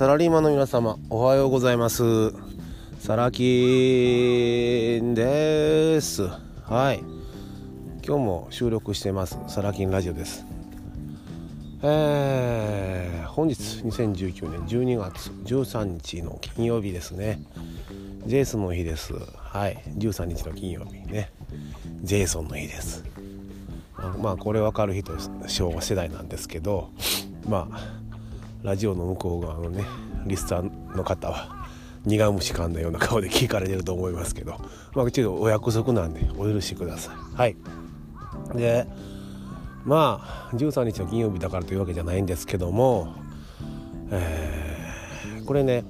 [0.00, 2.32] サラリーマンの皆様おはようございます。
[3.00, 6.26] サラキンです。
[6.64, 7.00] はい。
[8.02, 9.38] 今日も収録してます。
[9.46, 10.46] サラキンラジオです。
[11.82, 17.38] えー、本日2019年12月13日の金曜日ですね。
[18.24, 19.12] ジェイソンの日です。
[19.36, 19.82] はい。
[19.98, 21.30] 13日の金曜日ね。
[22.00, 23.04] ジェイソンの日です。
[24.22, 25.12] まあこれ分かる人
[25.46, 26.90] 昭和世代なんですけど
[27.46, 27.99] まあ
[28.62, 29.84] ラジオの向こう側のね
[30.26, 31.66] リスターの方は
[32.04, 34.58] 苦虫噛んだような顔で聞かれてると思いますけど
[34.94, 37.36] まあちょっとお約束なんでお許しください。
[37.36, 37.56] はい。
[38.54, 38.86] で
[39.84, 43.14] まあ13日の金曜日だからというわけじゃないんですけども、
[44.10, 45.84] えー、これね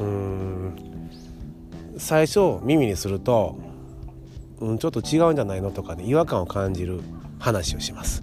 [0.00, 1.10] うん
[1.98, 3.58] 最初耳にすると、
[4.60, 7.00] うん、ちょっと違うんじゃないのとか、ね、違和感を感じる
[7.38, 8.22] 話をします。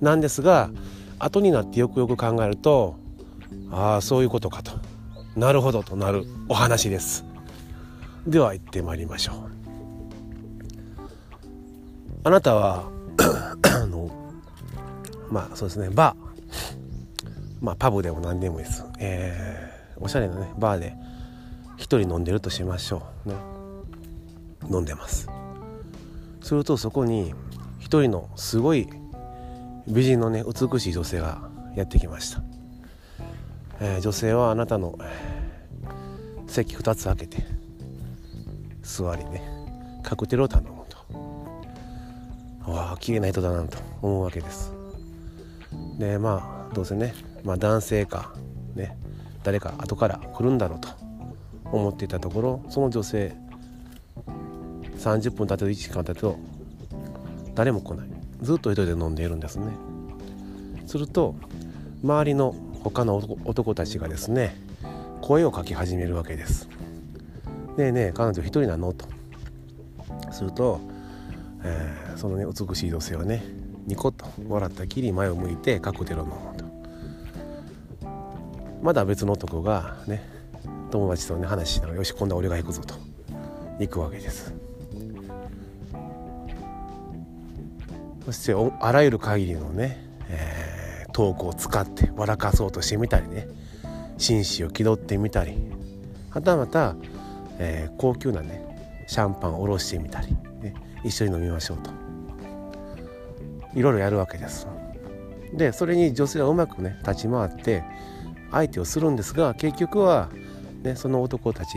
[0.00, 0.70] なんですが
[1.18, 2.96] 後になってよくよく考えると
[3.70, 4.72] ああそういうことかと。
[5.36, 7.24] なるほどとなるお話です。
[8.26, 9.54] では行ってまいりましょう。
[12.24, 12.88] あなたは
[13.82, 14.10] あの
[15.30, 16.24] まあそうですねバー。
[17.60, 18.84] まあパブでも何でもいいです。
[18.98, 20.94] えー、おしゃれなねバーで
[21.76, 23.28] 一人飲んでるとしましょう。
[23.28, 23.34] ね。
[24.70, 25.28] 飲んでます。
[26.40, 27.34] するとそこに
[27.78, 28.88] 一人のすごい
[29.88, 32.53] 美人のね美しい女性がやってきました。
[33.84, 34.98] えー、女性はあなたの、
[36.46, 37.44] 席2つ開けて
[38.82, 39.42] 座りね。
[40.02, 42.70] カクテルを頼むと。
[42.70, 44.72] わあ綺麗な人だなと思うわけです。
[45.98, 48.32] でまあどうせね、まあ、男性か
[48.74, 48.96] ね
[49.42, 50.88] 誰か後から来るんだろうと
[51.64, 53.34] 思っていたところその女性
[54.96, 56.38] 30分経てと1時間経てと
[57.54, 58.08] 誰も来ない。
[58.40, 59.66] ずっと一人で飲んでいるんですね。
[60.86, 61.34] すると
[62.02, 62.54] 周りの
[62.84, 64.56] 他の男たちがですね
[65.22, 66.68] 声をかき始めるわけです
[67.78, 69.06] 「ねえねえ彼女一人なの?」と。
[70.30, 70.80] すると、
[71.62, 73.42] えー、そのね美しい女性はね
[73.86, 76.64] ニコッと笑ったきり前を向いてカクテルを飲むと。
[78.82, 80.28] まだ別の男がね
[80.90, 82.94] 友達とね話しながら「よし今度は俺が行くぞ」と
[83.78, 84.52] 行くわけです。
[88.24, 89.98] そしてあらゆる限りのね、
[90.28, 90.63] えー
[91.14, 93.48] トークを使って笑かそうとしてみたりね。
[94.18, 95.54] 紳士を気取ってみたり。
[96.30, 96.96] はたまた、
[97.58, 98.60] えー、高級なね
[99.06, 101.90] シャンパンをおろしてみたり、ね、一緒に飲みましょうと。
[103.74, 104.66] いろいろやるわけです。
[105.52, 107.84] でそれに女性はうまくね立ち回って
[108.50, 110.28] 相手をするんですが結局は、
[110.82, 111.76] ね、その男たち、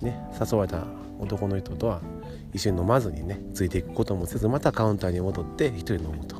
[0.00, 0.84] ね、誘われた
[1.18, 2.00] 男の人とは
[2.54, 6.37] 一緒に飲まずにねついていくこともせずまたカウンターに戻って一人飲むと。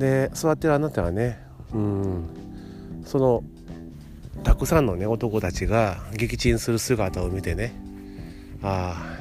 [0.00, 1.38] で座ってるあなたはね
[1.72, 2.24] うん
[3.04, 3.44] その
[4.42, 7.74] たくさんのね男たちが撃沈する姿を見てね
[8.62, 9.16] あ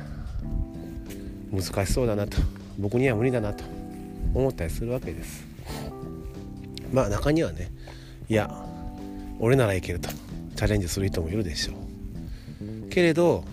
[1.54, 2.38] あ難しそうだなと
[2.80, 3.66] 僕には無理だなと
[4.34, 5.46] 思ったりするわけです。
[6.94, 7.70] まあ中にはね
[8.30, 8.50] いや
[9.40, 12.90] 俺ならいけるとチャレンジする人もいるでしょう。
[12.90, 13.44] けれど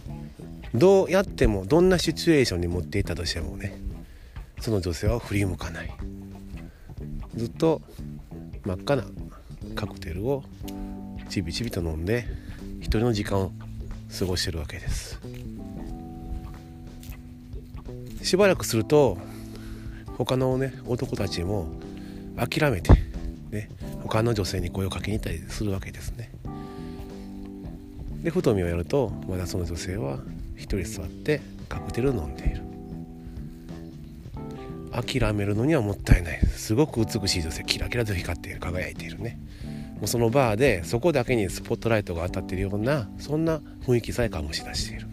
[0.75, 3.77] どうやってもどんなシチュエーションに持っていったとしてもね
[4.61, 5.91] その女性は振り向かない。
[7.37, 7.83] ずっと
[8.65, 9.05] 真っ赤な
[9.75, 10.43] カクテルを
[11.29, 12.27] ちびちびと飲んで
[12.81, 13.53] 一人の時間を
[14.19, 15.21] 過ごしてるわけです。
[18.23, 19.19] しばらくすると
[20.17, 21.69] 他のね男たちも
[22.37, 22.91] 諦めて
[23.51, 23.69] ね
[24.03, 26.31] 他の女性に声をかけに行ったりするわけですね。
[28.23, 30.19] でふと見をやるとまだその女性は
[30.57, 32.66] 一人座ってカクテルを飲んでいる。
[34.97, 36.41] 諦めるのにはもったいない。
[36.47, 39.39] すごく美しい女性キラキラと光っている輝いているね。
[39.97, 45.07] もうそのバーでそこだけにスポットライトが当たっているようなそんな雰囲気さえ醸し出している。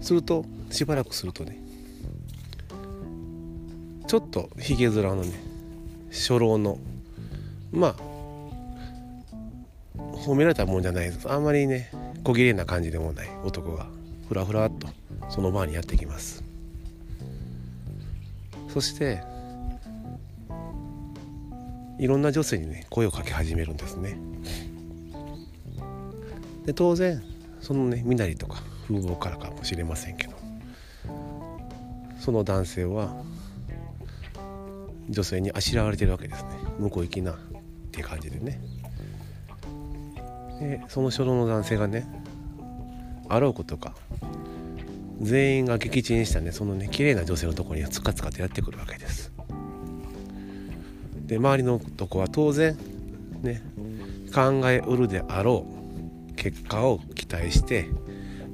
[0.00, 1.58] するとしばらくするとね
[4.06, 5.32] ちょっとひげ面のね
[6.10, 6.78] 初老の
[7.72, 7.94] まあ
[9.98, 11.30] 褒められたもんじゃないです。
[11.30, 11.90] あんまりね
[12.22, 13.95] 小綺麗な感じでもない男が。
[14.28, 14.88] ふらふらっと
[15.28, 16.42] そのバーにやってきます。
[18.68, 19.22] そして
[21.98, 24.18] いろんな女性にね声をかけ始めるんですね。
[26.64, 27.22] で当然
[27.60, 30.34] そのね身なりとか風貌からかもしれませんけど
[32.18, 33.14] その男性は
[35.08, 36.50] 女性にあしらわれてるわけですね。
[36.78, 37.36] 向こう行きなっ
[37.92, 38.60] ていう感じでね。
[40.60, 42.06] でその初老の男性がね
[43.28, 43.94] あろうことか。
[45.20, 46.52] 全員が撃沈したね。
[46.52, 49.32] そのね綺麗な女性のところにつかつかとやってくるわけです。
[51.26, 52.76] で周りのとこは当然
[53.42, 53.62] ね
[54.34, 55.66] 考えうるであろ
[56.30, 57.88] う結果を期待して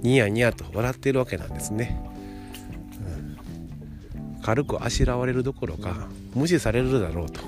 [0.01, 2.01] ニヤニヤと笑っているわけなんですね、
[4.37, 7.41] うん、軽くあしらわれるどころか無視されるだろうと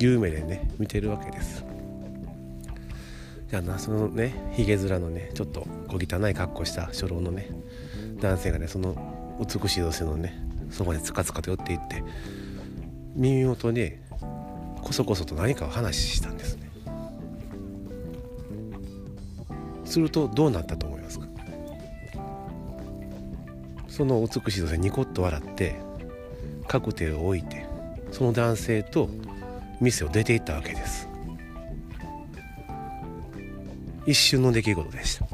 [0.00, 1.64] いう目でね見てるわけです。
[3.50, 7.50] じゃあそのねひげ面のねちょっと小汚い格好した初老のね
[8.20, 8.96] 男性がねその
[9.40, 12.02] 美しい女性のねそばにつかつかと寄っていって
[13.14, 13.92] 耳元に
[14.82, 16.70] こそこそと何かを話したんですね。
[19.84, 21.26] するとどうなったと思いますか？
[23.88, 25.76] その美しい女性ニコッと笑って
[26.66, 27.66] カクテルを置いて
[28.10, 29.08] その男性と
[29.80, 31.08] 店を出て行ったわけです。
[34.06, 35.26] 一瞬の出来事でした。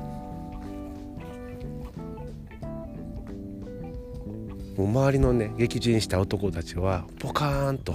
[4.77, 7.95] 周りのね撃沈した男たちはポカーンと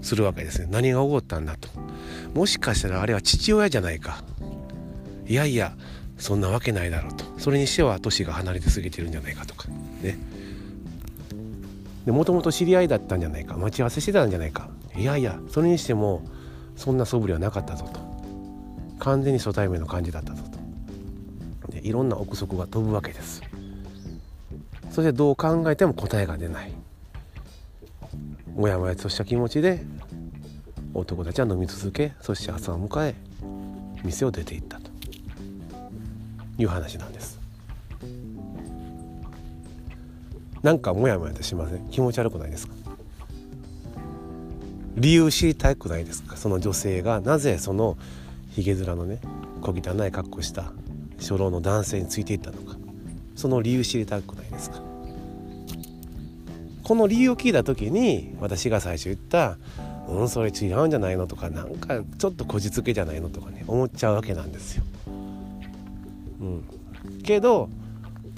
[0.00, 1.68] するわけですね何が起こったんだと。
[2.34, 4.24] もしかしたらあれは父親じゃないか。
[5.26, 5.76] いやいや
[6.18, 7.24] そんなわけないだろうと。
[7.38, 9.68] それにしては年が離れて過ぎてるんじゃないかとか。
[10.02, 10.18] ね。
[12.06, 13.56] もともと知り合いだったんじゃないか。
[13.56, 14.68] 待ち合わせしてたんじゃないか。
[14.96, 16.26] いやいやそれにしても
[16.74, 18.01] そんな素振りはなかったぞと。
[19.02, 20.44] 完全に初対面の感じだったぞ
[21.66, 21.72] と。
[21.72, 23.42] でいろんな憶測が飛ぶわけです。
[24.92, 26.72] そしてどう考えても答えが出ない。
[28.54, 29.84] もやもやとした気持ちで
[30.94, 33.16] 男たちは飲み続けそして朝を迎え
[34.04, 34.92] 店を出て行ったと。
[36.58, 37.40] いう話なんです。
[40.62, 42.74] なんかモヤモヤとしません気持ち悪くないですか？
[44.94, 46.36] 理由知りたくないですか？
[46.36, 47.96] その女性がなぜその
[48.52, 49.18] ひげ面のね
[49.60, 50.72] 小汚い格好した
[51.18, 52.76] 初老の男性についていったのか。
[53.34, 54.82] その理由知りたくないですか。
[56.82, 59.56] この理由を聞いた時に私が最初言った
[60.08, 64.84] 「うんそれ違うんじゃないの?」とかなんかちょっとこじつけじゃないのとかね思っちゃうわけなんですよ。
[66.40, 66.64] うん、
[67.22, 67.70] けど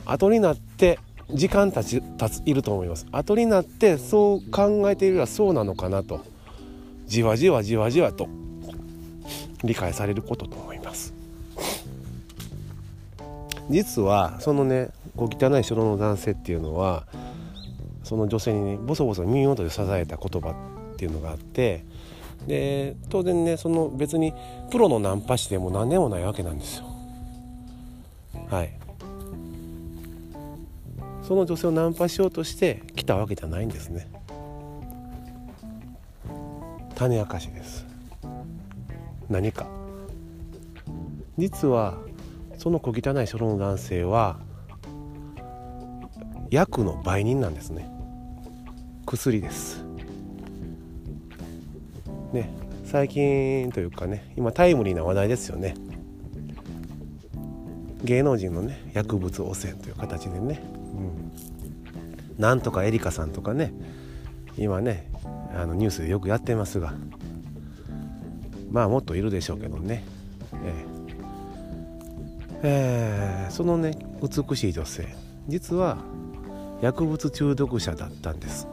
[0.05, 0.99] 後になって
[1.33, 3.07] 時間たちたついると思います。
[3.11, 6.21] 後になってそう考えているらそうなのかなと。
[7.07, 8.29] じわじわじわじわと。
[9.65, 11.13] 理解されることと思います。
[13.71, 17.07] 実はそのね小汚い城の男性っていうのは
[18.03, 21.85] その女性にねボソボソ耳元で支えた言葉っていうのがあって
[22.47, 24.35] で当然ねその別に
[24.71, 26.85] プロのナンパ師でも何でもないわけなんですよ。
[28.51, 28.73] はい。
[31.27, 34.11] その女性をナンパしようとして来たわけじゃないんですね。
[36.95, 37.94] 種明かしです。
[39.29, 39.67] 何か。
[41.37, 41.99] 実は
[42.59, 44.38] その小汚い初老の男性は
[46.50, 47.91] 薬の売人なんですね。
[49.06, 49.85] 薬です。
[52.32, 52.50] ね
[52.85, 55.75] 最近というかね今タイムリーな話題ですよね。
[58.05, 60.62] 芸能人のね薬物汚染という形でね、
[60.94, 63.73] うん、なんとかエリカさんとかね
[64.59, 65.11] 今ね
[65.55, 66.94] あのニュースでよくやってますが。
[68.75, 70.03] まあもっといるでしょうけどね、
[70.53, 71.15] えー
[72.65, 75.06] えー、そのね美しい女性。
[75.47, 75.99] 実は
[76.82, 78.67] 薬物中毒者だったんです。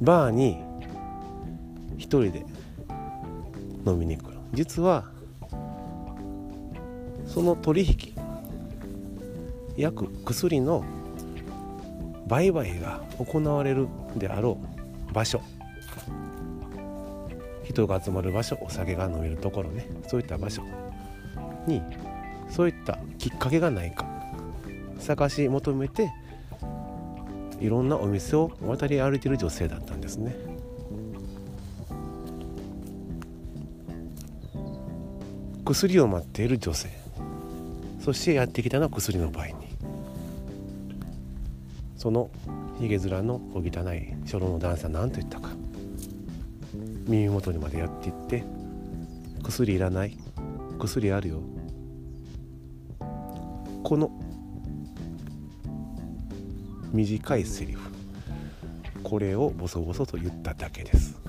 [0.00, 0.56] バーに
[1.98, 2.46] 一人で
[3.84, 4.38] 飲みに来る。
[4.54, 5.04] 実は
[7.26, 8.14] その取引
[9.76, 10.82] 薬薬の
[12.26, 13.86] 売買が行われる
[14.16, 14.58] であろ
[15.10, 15.42] う場所。
[17.64, 19.86] 人が集まる場所お酒が飲めるところね。
[20.08, 20.62] そういった場所。
[21.66, 21.82] に
[22.50, 24.06] そういったきっかけがないか。
[24.98, 26.12] 探し求めて
[27.60, 30.34] いろんなお店を渡り歩いてる女性だったんですね。
[35.64, 36.88] 薬を待っている女性。
[38.00, 39.54] そしてやってきたのは薬の場合に
[41.96, 42.30] その
[42.80, 45.50] ひげ面の小汚い初老の男性は何と言ったか。
[47.06, 48.44] 耳元にまでやっていって
[49.42, 50.16] 薬いらない
[50.78, 51.40] 薬あるよ。
[53.82, 54.10] この
[56.92, 57.90] 短いセリフ。
[59.02, 61.20] これをボソボソと言っただけです。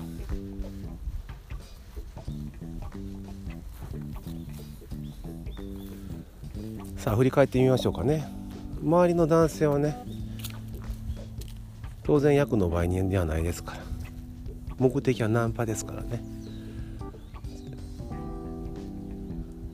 [6.96, 8.26] さあ振り返ってみましょうかね。
[8.82, 9.96] 周りの男性はね
[12.02, 13.83] 当然役の売人ではないですから。
[14.78, 16.22] 目的はナンパですからね。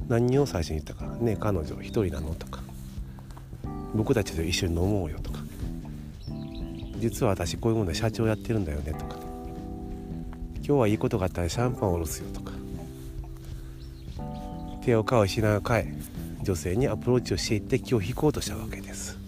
[0.09, 2.61] 何を最初に言ったかね彼女一人なのとか。
[3.95, 5.41] 僕たちと一緒に飲もうよとか。
[6.99, 9.17] 実は私こういうもので社長やってるんだよねとか。
[10.57, 12.53] 今日はいいことがあったらシャンパンを下ろすよとか。
[14.83, 15.95] 手を変え品を変え
[16.43, 19.19] 女性にアプローチをしていって気を引こうとしたわけです。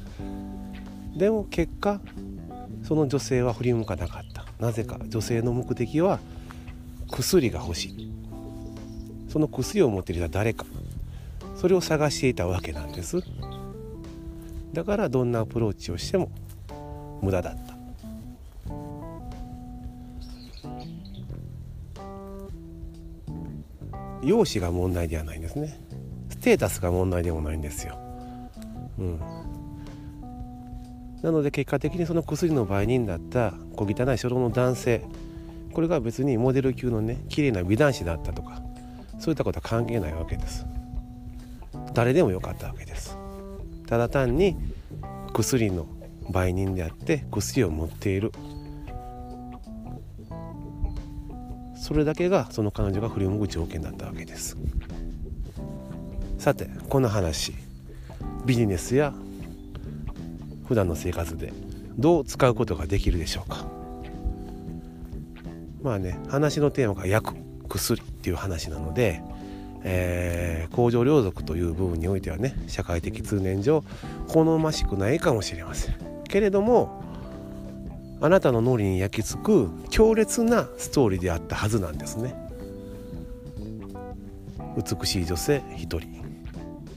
[1.16, 2.00] でも結果
[2.82, 4.46] その女性は振り向かなかった。
[4.62, 6.20] なぜか女性の目的は
[7.10, 8.12] 薬が欲しい。
[9.28, 10.64] その薬を持っている人は誰か。
[11.56, 13.18] それを探していたわけなんです。
[14.72, 16.30] だからどんなアプローチをしても
[17.20, 17.72] 無駄だった。
[24.22, 25.76] 容姿が問題ではないんですね。
[26.30, 27.98] ステータスが問題でもないんですよ、
[28.98, 29.20] うん、
[31.22, 35.04] なので結果的にその薬の売人だった小汚い初老の男性
[35.72, 38.60] これが別にモデル級のね綺麗な美男子だったとか
[39.18, 40.66] そういったことは関係ないわけです。
[41.94, 43.16] 誰でもよかったわけです。
[43.86, 44.56] ただ単に
[45.32, 45.86] 薬の
[46.28, 48.32] 売人であって薬を持っている。
[51.76, 54.56] それだけがその彼女が振り向く条件だったわけです。
[56.38, 57.54] さてこの話。
[58.44, 59.14] ビジネスや
[60.72, 61.52] 普段の生活で
[61.98, 63.66] どう使うことができるでしょうか。
[65.82, 67.34] まあね話のテーマが薬
[67.68, 69.20] 薬っていう話なので、
[69.84, 73.84] えー、工場両属という部分においてはね社会的通念上
[74.28, 75.96] 好ましくないかもしれません。
[76.26, 77.02] けれども
[78.22, 82.34] あなたの脳裏に焼き付く強烈なストーリーであったはずなんですね。
[84.74, 86.08] 美しい女性一人。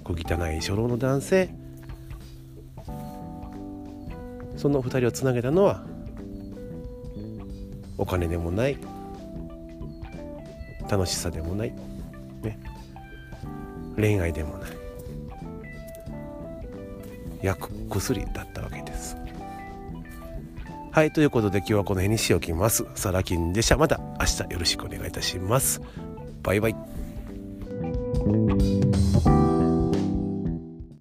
[0.05, 1.64] 小汚い初老の男性。
[4.57, 5.83] その2人をつなげたのは
[7.97, 8.77] お金でもない
[10.89, 11.73] 楽しさでもない、
[12.41, 12.59] ね、
[13.95, 14.71] 恋愛でもない。
[17.41, 19.15] 薬薬だったわけです
[20.91, 25.81] はいということで今日はこの辺にしておきますサラキンでしたまた明日よろしくお願いいたします。
[26.41, 26.75] バイバイ。